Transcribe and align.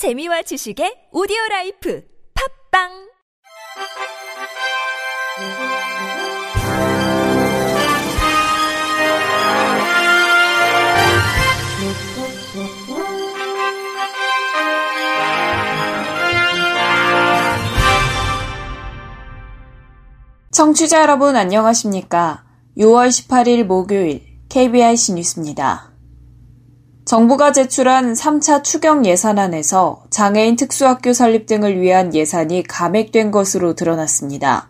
재미와 0.00 0.40
지식의 0.40 1.12
오디오 1.12 1.36
라이프 1.50 2.02
팝빵 2.72 2.88
청취자 20.50 21.02
여러분 21.02 21.36
안녕하십니까? 21.36 22.46
6월 22.78 23.08
18일 23.08 23.64
목요일 23.64 24.22
KBIC 24.48 25.12
뉴스입니다. 25.12 25.89
정부가 27.10 27.50
제출한 27.50 28.12
3차 28.12 28.62
추경 28.62 29.04
예산안에서 29.04 30.04
장애인 30.10 30.54
특수학교 30.54 31.12
설립 31.12 31.46
등을 31.46 31.80
위한 31.80 32.14
예산이 32.14 32.62
감액된 32.62 33.32
것으로 33.32 33.74
드러났습니다. 33.74 34.68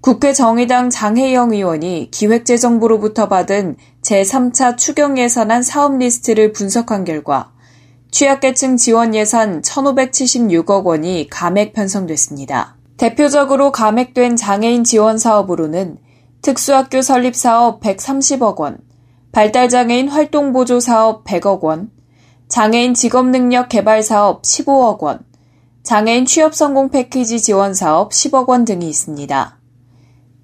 국회 0.00 0.32
정의당 0.32 0.88
장혜영 0.88 1.52
의원이 1.52 2.12
기획재정부로부터 2.12 3.28
받은 3.28 3.74
제3차 4.02 4.76
추경 4.76 5.18
예산안 5.18 5.64
사업 5.64 5.98
리스트를 5.98 6.52
분석한 6.52 7.02
결과 7.04 7.50
취약계층 8.12 8.76
지원 8.76 9.12
예산 9.16 9.60
1,576억 9.60 10.84
원이 10.84 11.26
감액 11.28 11.72
편성됐습니다. 11.72 12.76
대표적으로 12.98 13.72
감액된 13.72 14.36
장애인 14.36 14.84
지원 14.84 15.18
사업으로는 15.18 15.98
특수학교 16.40 17.02
설립 17.02 17.34
사업 17.34 17.80
130억 17.80 18.58
원, 18.58 18.78
발달장애인 19.32 20.08
활동보조 20.08 20.80
사업 20.80 21.24
100억 21.24 21.60
원, 21.60 21.90
장애인 22.48 22.94
직업능력 22.94 23.68
개발 23.68 24.02
사업 24.02 24.42
15억 24.42 25.00
원, 25.02 25.20
장애인 25.82 26.26
취업 26.26 26.54
성공 26.54 26.90
패키지 26.90 27.40
지원 27.40 27.74
사업 27.74 28.10
10억 28.10 28.48
원 28.48 28.64
등이 28.64 28.88
있습니다. 28.88 29.58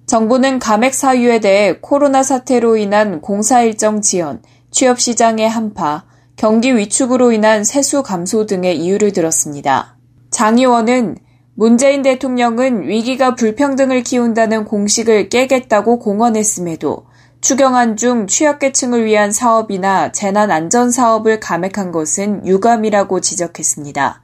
정부는 0.05 0.59
감액 0.59 0.93
사유에 0.93 1.39
대해 1.39 1.77
코로나 1.81 2.21
사태로 2.21 2.77
인한 2.77 3.21
공사 3.21 3.61
일정 3.61 4.01
지연, 4.01 4.41
취업 4.69 4.99
시장의 4.99 5.49
한파, 5.49 6.05
경기 6.35 6.75
위축으로 6.75 7.31
인한 7.31 7.63
세수 7.63 8.03
감소 8.03 8.45
등의 8.45 8.77
이유를 8.77 9.13
들었습니다. 9.13 9.97
장 10.29 10.57
의원은 10.57 11.17
문재인 11.55 12.01
대통령은 12.01 12.87
위기가 12.87 13.35
불평등을 13.35 14.03
키운다는 14.03 14.65
공식을 14.65 15.29
깨겠다고 15.29 15.99
공언했음에도 15.99 17.05
추경안 17.45 17.95
중 17.95 18.25
취약계층을 18.25 19.05
위한 19.05 19.31
사업이나 19.31 20.11
재난 20.11 20.49
안전 20.49 20.89
사업을 20.89 21.39
감액한 21.39 21.91
것은 21.91 22.43
유감이라고 22.47 23.21
지적했습니다. 23.21 24.23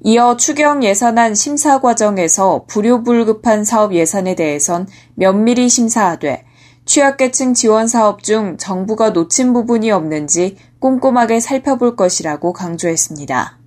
이어 0.00 0.36
추경 0.36 0.82
예산안 0.82 1.36
심사 1.36 1.80
과정에서 1.80 2.64
불효불급한 2.66 3.62
사업 3.62 3.94
예산에 3.94 4.34
대해선 4.34 4.88
면밀히 5.14 5.68
심사하되 5.68 6.44
취약계층 6.86 7.54
지원 7.54 7.86
사업 7.86 8.24
중 8.24 8.56
정부가 8.56 9.10
놓친 9.10 9.52
부분이 9.52 9.92
없는지 9.92 10.56
꼼꼼하게 10.80 11.38
살펴볼 11.38 11.94
것이라고 11.94 12.52
강조했습니다. 12.52 13.60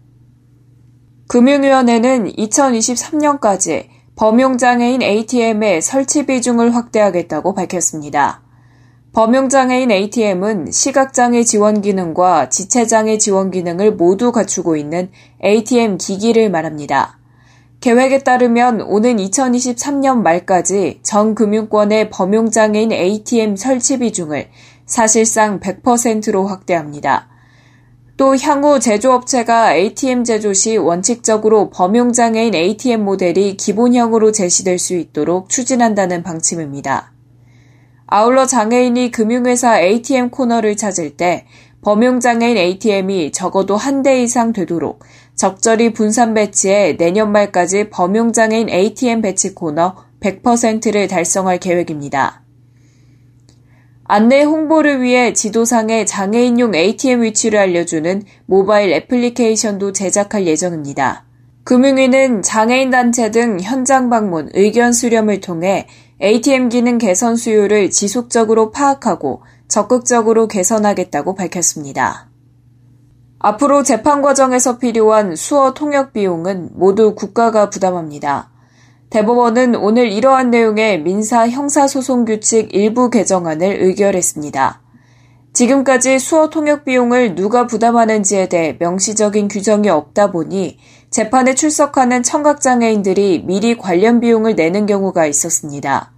금융위원회는 1.30 2.34
2023년까지 2.34 3.88
범용장애인 4.18 5.04
ATM의 5.04 5.82
설치 5.82 6.26
비중을 6.26 6.76
확대하겠다고 6.76 7.54
밝혔습니다. 7.54 8.42
범용장애인 9.14 9.90
ATM은 9.90 10.72
시각장애 10.72 11.44
지원 11.44 11.82
기능과 11.82 12.50
지체장애 12.50 13.18
지원 13.18 13.50
기능을 13.50 13.94
모두 13.94 14.32
갖추고 14.32 14.76
있는 14.76 15.10
ATM 15.44 15.98
기기를 15.98 16.52
말합니다. 16.52 17.18
계획에 17.80 18.20
따르면 18.20 18.82
오는 18.82 19.18
2023년 19.18 20.22
말까지 20.22 21.00
전 21.04 21.36
금융권의 21.36 22.10
범용장애인 22.10 22.92
ATM 22.92 23.56
설치 23.56 24.00
비중을 24.00 24.50
사실상 24.86 25.60
100%로 25.60 26.46
확대합니다. 26.46 27.30
또 28.18 28.36
향후 28.36 28.80
제조업체가 28.80 29.76
ATM 29.76 30.24
제조 30.24 30.54
시 30.54 30.76
원칙적으로 30.78 31.70
범용장애인 31.70 32.56
ATM 32.56 33.04
모델이 33.04 33.58
기본형으로 33.58 34.32
제시될 34.32 34.80
수 34.80 34.96
있도록 34.96 35.50
추진한다는 35.50 36.24
방침입니다. 36.24 37.17
아울러 38.08 38.46
장애인이 38.46 39.12
금융회사 39.12 39.82
ATM 39.82 40.30
코너를 40.30 40.78
찾을 40.78 41.18
때 41.18 41.46
범용장애인 41.82 42.58
ATM이 42.58 43.32
적어도 43.32 43.76
한 43.76 44.02
대 44.02 44.24
이상 44.24 44.54
되도록 44.54 45.04
적절히 45.36 45.92
분산 45.94 46.34
배치해 46.34 46.96
내년 46.98 47.32
말까지 47.32 47.90
범용장애인 47.90 48.70
ATM 48.70 49.22
배치 49.22 49.54
코너 49.54 49.96
100%를 50.22 51.08
달성할 51.08 51.60
계획입니다. 51.60 52.44
안내 54.06 54.42
홍보를 54.44 55.02
위해 55.02 55.34
지도상에 55.34 56.06
장애인용 56.06 56.74
ATM 56.76 57.24
위치를 57.24 57.60
알려주는 57.60 58.24
모바일 58.46 58.94
애플리케이션도 58.94 59.92
제작할 59.92 60.48
예정입니다. 60.48 61.26
금융위는 61.66 62.42
장애인 62.42 62.90
단체 62.90 63.32
등 63.32 63.60
현장 63.62 64.10
방문, 64.10 64.50
의견 64.54 64.94
수렴을 64.94 65.42
통해 65.42 65.88
ATM 66.20 66.70
기능 66.70 66.98
개선 66.98 67.36
수요를 67.36 67.92
지속적으로 67.92 68.72
파악하고 68.72 69.44
적극적으로 69.68 70.48
개선하겠다고 70.48 71.36
밝혔습니다. 71.36 72.30
앞으로 73.38 73.84
재판 73.84 74.24
과정에서 74.24 74.80
필요한 74.80 75.36
수어 75.36 75.76
통역 75.76 76.14
비용은 76.14 76.72
모두 76.74 77.14
국가가 77.14 77.70
부담합니다. 77.70 78.50
대법원은 79.12 79.76
오늘 79.76 80.12
이러한 80.12 80.50
내용의 80.50 81.04
민사 81.04 81.48
형사소송 81.48 82.26
규칙 82.26 82.74
일부 82.74 83.12
개정안을 83.12 83.84
의결했습니다. 83.84 84.82
지금까지 85.54 86.20
수어 86.20 86.50
통역 86.50 86.84
비용을 86.84 87.36
누가 87.36 87.68
부담하는지에 87.68 88.50
대해 88.50 88.76
명시적인 88.80 89.48
규정이 89.48 89.90
없다 89.90 90.32
보니 90.32 90.78
재판에 91.10 91.56
출석하는 91.56 92.22
청각장애인들이 92.22 93.44
미리 93.46 93.78
관련 93.78 94.20
비용을 94.20 94.56
내는 94.56 94.86
경우가 94.86 95.26
있었습니다. 95.26 96.12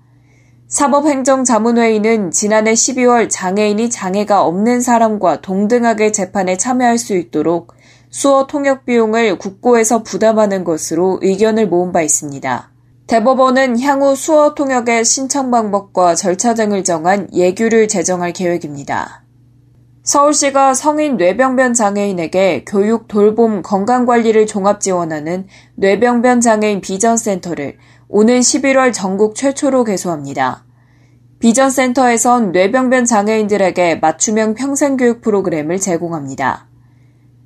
사법행정자문회의는 0.67 2.31
지난해 2.31 2.73
12월 2.73 3.27
장애인이 3.29 3.89
장애가 3.89 4.44
없는 4.44 4.81
사람과 4.81 5.41
동등하게 5.41 6.11
재판에 6.11 6.57
참여할 6.57 6.97
수 6.97 7.16
있도록 7.16 7.73
수어 8.11 8.47
통역 8.47 8.85
비용을 8.85 9.38
국고에서 9.38 10.03
부담하는 10.03 10.63
것으로 10.63 11.19
의견을 11.21 11.67
모은 11.67 11.91
바 11.91 12.01
있습니다. 12.01 12.71
대법원은 13.07 13.79
향후 13.79 14.16
수어 14.16 14.53
통역의 14.53 15.06
신청 15.06 15.50
방법과 15.50 16.13
절차 16.13 16.53
등을 16.53 16.83
정한 16.83 17.27
예규를 17.33 17.88
제정할 17.88 18.33
계획입니다. 18.33 19.19
서울시가 20.09 20.73
성인 20.73 21.17
뇌병변 21.17 21.75
장애인에게 21.75 22.65
교육, 22.65 23.07
돌봄, 23.07 23.61
건강관리를 23.61 24.47
종합 24.47 24.81
지원하는 24.81 25.45
뇌병변 25.75 26.41
장애인 26.41 26.81
비전센터를 26.81 27.77
오는 28.07 28.39
11월 28.39 28.91
전국 28.91 29.35
최초로 29.35 29.83
개소합니다. 29.83 30.65
비전센터에선 31.37 32.53
뇌병변 32.53 33.05
장애인들에게 33.05 33.97
맞춤형 33.97 34.55
평생교육 34.55 35.21
프로그램을 35.21 35.79
제공합니다. 35.79 36.67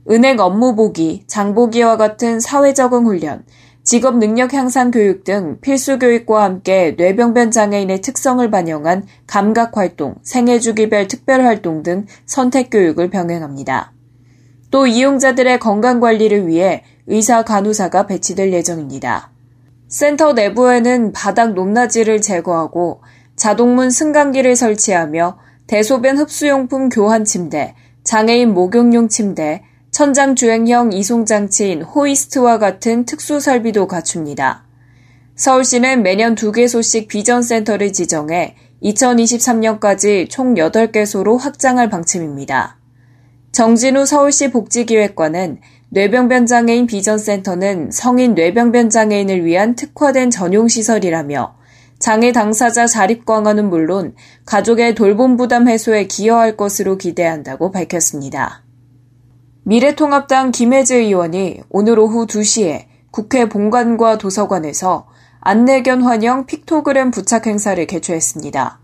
은행 0.10 0.40
업무 0.40 0.74
보기, 0.74 1.26
장보기와 1.28 1.98
같은 1.98 2.40
사회 2.40 2.74
적응 2.74 3.08
훈련, 3.08 3.44
직업 3.84 4.18
능력 4.18 4.54
향상 4.54 4.92
교육 4.92 5.26
등 5.26 5.58
필수 5.60 6.00
교육과 6.00 6.44
함께 6.44 6.96
뇌병변 6.98 7.52
장애인의 7.52 8.02
특성을 8.02 8.50
반영한 8.50 9.06
감각 9.28 9.76
활동, 9.76 10.16
생애 10.24 10.60
주기별 10.60 11.10
특별 11.10 11.44
활동 11.44 11.84
등 11.84 12.06
선택 12.26 12.70
교육을 12.70 13.10
병행합니다. 13.10 13.92
또 14.72 14.88
이용자들의 14.88 15.60
건강 15.60 16.00
관리를 16.00 16.48
위해 16.48 16.84
의사 17.08 17.44
간호사가 17.44 18.08
배치될 18.08 18.54
예정입니다. 18.54 19.32
센터 19.90 20.32
내부에는 20.32 21.12
바닥 21.12 21.54
높낮이를 21.54 22.22
제거하고 22.22 23.02
자동문 23.36 23.90
승강기를 23.90 24.56
설치하며 24.56 25.38
대소변 25.68 26.18
흡수용품 26.18 26.88
교환 26.88 27.26
침대, 27.26 27.76
장애인 28.04 28.54
목욕용 28.54 29.10
침대, 29.10 29.64
천장 29.94 30.34
주행형 30.36 30.92
이송장치인 30.92 31.84
호이스트와 31.84 32.58
같은 32.58 33.06
특수 33.06 33.40
설비도 33.40 33.88
갖춥니다. 33.88 34.66
서울시는 35.36 36.02
매년 36.02 36.34
2개소씩 36.34 37.08
비전센터를 37.08 37.94
지정해 37.94 38.56
2023년까지 38.82 40.28
총 40.32 40.56
8개소로 40.56 41.38
확장할 41.38 41.92
방침입니다. 41.92 42.80
정진우 43.52 44.08
서울시 44.08 44.50
복지기획관은 44.50 45.60
뇌병변 45.90 46.48
장애인 46.48 46.88
비전센터는 46.88 47.92
성인 47.92 48.34
뇌병변 48.34 48.90
장애인을 48.90 49.46
위한 49.46 49.76
특화된 49.76 50.32
전용시설이라며 50.32 51.56
장애 52.00 52.32
당사자 52.32 52.88
자립 52.88 53.28
강화는 53.28 53.70
물론 53.70 54.16
가족의 54.48 54.96
돌봄 54.96 55.38
부담 55.38 55.68
해소에 55.68 56.08
기여할 56.08 56.58
것으로 56.58 56.98
기대한다고 56.98 57.70
밝혔습니다. 57.70 58.63
미래통합당 59.66 60.52
김혜재 60.52 60.98
의원이 60.98 61.62
오늘 61.70 61.98
오후 61.98 62.28
2시에 62.28 62.84
국회 63.12 63.48
본관과 63.48 64.18
도서관에서 64.18 65.08
안내견 65.40 66.02
환영 66.02 66.46
픽토그램 66.46 67.12
부착 67.12 67.48
행사를 67.48 67.86
개최했습니다. 67.88 68.80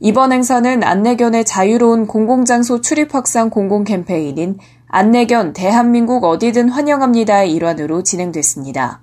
이번 0.00 0.32
행사는 0.32 0.82
안내견의 0.82 1.44
자유로운 1.44 2.06
공공장소 2.06 2.80
출입 2.80 3.14
확산 3.14 3.50
공공 3.50 3.84
캠페인인 3.84 4.58
안내견 4.86 5.52
대한민국 5.52 6.24
어디든 6.24 6.70
환영합니다의 6.70 7.52
일환으로 7.52 8.02
진행됐습니다. 8.02 9.02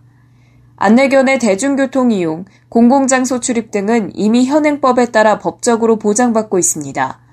안내견의 0.78 1.38
대중교통 1.38 2.12
이용, 2.12 2.46
공공장소 2.69 3.40
출입 3.40 3.69
등은 3.69 4.10
이미 4.16 4.46
현행법에 4.46 5.12
따라 5.12 5.38
법적으로 5.38 5.98
보장받고 5.98 6.58
있습니다. 6.58 7.25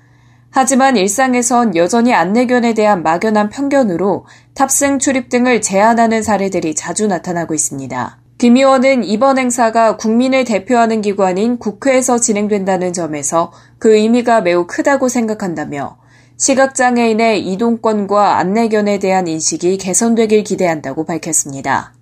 하지만 0.55 0.97
일상에선 0.97 1.75
여전히 1.75 2.13
안내견에 2.13 2.75
대한 2.75 3.01
막연한 3.01 3.49
편견으로 3.49 4.27
탑승 4.53 4.99
출입 4.99 5.29
등을 5.29 5.61
제한하는 5.61 6.21
사례들이 6.21 6.75
자주 6.75 7.07
나타나고 7.07 7.55
있습니다. 7.55 8.19
김 8.37 8.57
의원은 8.57 9.03
이번 9.03 9.39
행사가 9.39 9.97
국민을 9.97 10.43
대표하는 10.43 11.01
기관인 11.01 11.57
국회에서 11.57 12.19
진행된다는 12.19 12.93
점에서 12.93 13.51
그 13.79 13.95
의미가 13.95 14.41
매우 14.41 14.67
크다고 14.67 15.09
생각한다며 15.09 15.97
시각장애인의 16.37 17.47
이동권과 17.47 18.37
안내견에 18.37 18.99
대한 18.99 19.27
인식이 19.27 19.79
개선되길 19.79 20.43
기대한다고 20.43 21.05
밝혔습니다. 21.05 21.95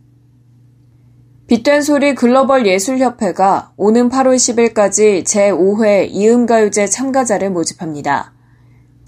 빛된 1.48 1.84
소리 1.84 2.16
글로벌 2.16 2.68
예술협회가 2.68 3.72
오는 3.78 4.10
8월 4.10 4.36
10일까지 4.36 5.24
제5회 5.24 6.10
이음가요제 6.10 6.88
참가자를 6.88 7.50
모집합니다. 7.50 8.31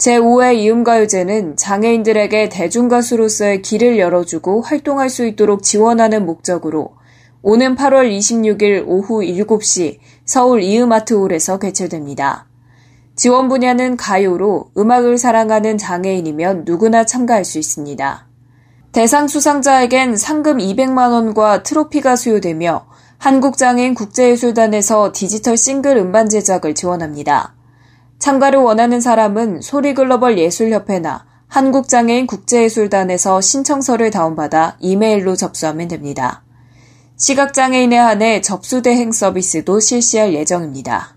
제5회 0.04 0.56
이음가요제는 0.56 1.56
장애인들에게 1.56 2.50
대중가수로서의 2.50 3.62
길을 3.62 3.98
열어주고 3.98 4.60
활동할 4.60 5.08
수 5.08 5.24
있도록 5.24 5.62
지원하는 5.62 6.26
목적으로 6.26 6.96
오는 7.40 7.74
8월 7.74 8.14
26일 8.14 8.84
오후 8.86 9.22
7시 9.22 9.98
서울 10.26 10.62
이음아트홀에서 10.62 11.58
개최됩니다. 11.58 12.46
지원 13.16 13.48
분야는 13.48 13.96
가요로 13.96 14.72
음악을 14.76 15.16
사랑하는 15.16 15.78
장애인이면 15.78 16.64
누구나 16.66 17.06
참가할 17.06 17.46
수 17.46 17.58
있습니다. 17.58 18.28
대상 18.92 19.26
수상자에겐 19.26 20.18
상금 20.18 20.58
200만원과 20.58 21.62
트로피가 21.62 22.16
수여되며 22.16 22.84
한국장애인 23.16 23.94
국제예술단에서 23.94 25.12
디지털 25.14 25.56
싱글 25.56 25.96
음반 25.96 26.28
제작을 26.28 26.74
지원합니다. 26.74 27.54
참가를 28.18 28.58
원하는 28.60 29.00
사람은 29.00 29.60
소리글로벌 29.60 30.38
예술협회나 30.38 31.26
한국장애인 31.48 32.26
국제예술단에서 32.26 33.40
신청서를 33.40 34.10
다운받아 34.10 34.76
이메일로 34.80 35.36
접수하면 35.36 35.88
됩니다. 35.88 36.42
시각장애인에 37.16 37.96
한해 37.96 38.40
접수대행 38.40 39.12
서비스도 39.12 39.78
실시할 39.78 40.34
예정입니다. 40.34 41.16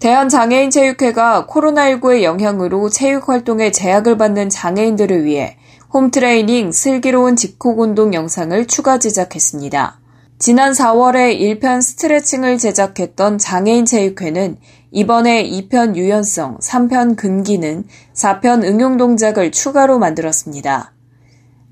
대한장애인체육회가 0.00 1.46
코로나19의 1.46 2.22
영향으로 2.22 2.88
체육활동에 2.90 3.70
제약을 3.70 4.18
받는 4.18 4.50
장애인들을 4.50 5.24
위해 5.24 5.56
홈트레이닝 5.94 6.72
슬기로운 6.72 7.36
직콕운동 7.36 8.12
영상을 8.12 8.66
추가 8.66 8.98
제작했습니다. 8.98 10.00
지난 10.38 10.72
4월에 10.72 11.38
1편 11.38 11.80
스트레칭을 11.80 12.58
제작했던 12.58 13.38
장애인체육회는 13.38 14.56
이번에 14.92 15.48
2편 15.48 15.96
유연성, 15.96 16.58
3편 16.58 17.16
근기능, 17.16 17.84
4편 18.14 18.62
응용 18.62 18.98
동작을 18.98 19.50
추가로 19.50 19.98
만들었습니다. 19.98 20.92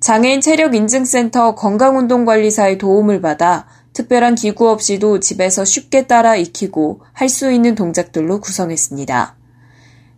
장애인 0.01 0.41
체력 0.41 0.75
인증센터 0.75 1.55
건강운동관리사의 1.55 2.79
도움을 2.79 3.21
받아 3.21 3.67
특별한 3.93 4.37
기구 4.37 4.71
없이도 4.71 5.21
집에서 5.21 5.67
쉽게 5.67 6.07
따라 6.07 6.35
익히고 6.37 7.03
할 7.13 7.29
수 7.29 7.53
있는 7.53 7.75
동작들로 7.75 8.41
구성했습니다. 8.41 9.37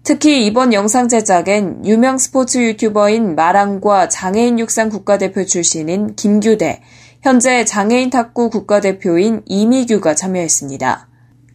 특히 0.05 0.47
이번 0.47 0.73
영상 0.73 1.09
제작엔 1.09 1.85
유명 1.85 2.19
스포츠 2.19 2.59
유튜버인 2.59 3.35
마랑과 3.35 4.09
장애인 4.09 4.61
육상 4.61 4.89
국가대표 4.89 5.45
출신인 5.45 6.15
김규대, 6.15 6.83
현재 7.21 7.65
장애인 7.65 8.11
탁구 8.11 8.51
국가대표인 8.51 9.43
이미규가 9.47 10.15
참여했습니다. 10.15 11.09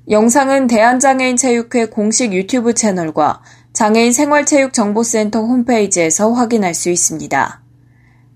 영상은 0.10 0.68
대한장애인체육회 0.68 1.88
공식 1.88 2.32
유튜브 2.32 2.74
채널과 2.74 3.42
장애인 3.74 4.14
생활체육정보센터 4.14 5.42
홈페이지에서 5.42 6.32
확인할 6.32 6.74
수 6.74 6.90
있습니다. 6.90 7.62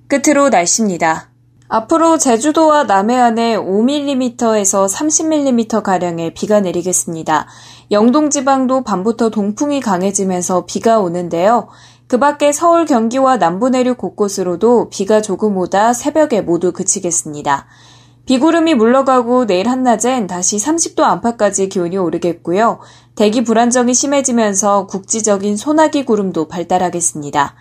끝으로 0.10 0.50
날씨입니다. 0.50 1.30
앞으로 1.70 2.18
제주도와 2.18 2.84
남해안에 2.84 3.56
5mm에서 3.56 4.94
30mm가량의 4.94 6.34
비가 6.34 6.60
내리겠습니다. 6.60 7.48
영동지방도 7.90 8.84
밤부터 8.84 9.30
동풍이 9.30 9.80
강해지면서 9.80 10.66
비가 10.66 11.00
오는데요. 11.00 11.70
그 12.08 12.20
밖에 12.20 12.52
서울, 12.52 12.86
경기와 12.86 13.38
남부 13.38 13.70
내륙 13.70 13.98
곳곳으로도 13.98 14.90
비가 14.90 15.22
조금 15.22 15.56
오다 15.56 15.94
새벽에 15.94 16.42
모두 16.42 16.74
그치겠습니다. 16.74 17.68
비구름이 18.32 18.76
물러가고 18.76 19.46
내일 19.46 19.68
한낮엔 19.68 20.28
다시 20.28 20.56
30도 20.56 21.02
안팎까지 21.02 21.68
기온이 21.68 21.98
오르겠고요. 21.98 22.80
대기 23.16 23.44
불안정이 23.44 23.94
심해지면서 23.94 24.88
국지적인 24.88 25.58
소나기 25.58 26.06
구름도 26.06 26.48
발달하겠습니다. 26.48 27.56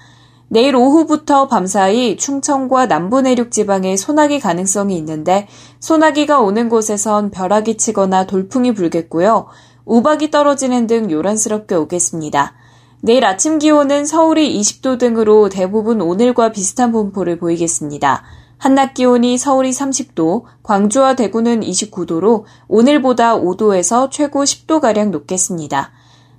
내일 0.46 0.76
오후부터 0.76 1.48
밤사이 1.48 2.16
충청과 2.16 2.86
남부 2.86 3.20
내륙 3.20 3.50
지방에 3.50 3.96
소나기 3.96 4.38
가능성이 4.38 4.96
있는데 4.98 5.48
소나기가 5.80 6.38
오는 6.38 6.68
곳에선 6.68 7.32
벼락이 7.32 7.76
치거나 7.76 8.28
돌풍이 8.28 8.72
불겠고요. 8.72 9.46
우박이 9.86 10.30
떨어지는 10.30 10.86
등 10.86 11.10
요란스럽게 11.10 11.74
오겠습니다. 11.74 12.54
내일 13.00 13.24
아침 13.24 13.58
기온은 13.58 14.06
서울이 14.06 14.56
20도 14.60 15.00
등으로 15.00 15.48
대부분 15.48 16.00
오늘과 16.00 16.52
비슷한 16.52 16.92
분포를 16.92 17.40
보이겠습니다. 17.40 18.22
한낮 18.60 18.92
기온이 18.92 19.38
서울이 19.38 19.70
30도, 19.70 20.44
광주와 20.62 21.14
대구는 21.16 21.60
29도로 21.60 22.44
오늘보다 22.68 23.38
5도에서 23.38 24.10
최고 24.10 24.44
10도가량 24.44 25.08
높겠습니다. 25.08 25.92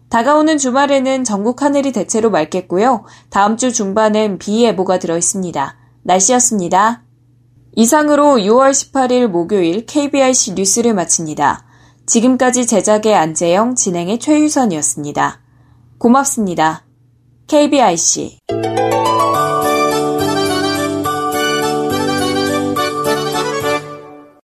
다가오는 0.10 0.60
주말에는 0.60 1.24
전국 1.24 1.64
하늘이 1.64 1.92
대체로 1.92 2.30
맑겠고요. 2.30 3.06
다음 3.32 3.58
주 3.58 3.74
중반엔 3.74 4.38
비 4.38 4.64
예보가 4.64 5.00
들어 5.00 5.18
있습니다. 5.18 5.76
날씨였습니다. 6.04 7.02
이상으로 7.76 8.36
6월 8.36 8.70
18일 8.70 9.26
목요일 9.26 9.88
KBIC 9.88 10.54
뉴스를 10.54 10.94
마칩니다. 10.94 11.66
지금까지 12.06 12.68
제작의 12.68 13.16
안재영, 13.16 13.74
진행의 13.74 14.20
최유선이었습니다. 14.20 15.40
고맙습니다. 15.98 16.86
KBIC 17.48 18.38